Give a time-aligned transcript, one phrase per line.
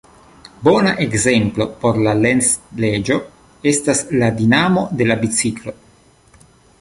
[0.67, 3.17] Bona ekzemplo por la Lenz-leĝo
[3.73, 5.75] estas la dinamo de la biciklo.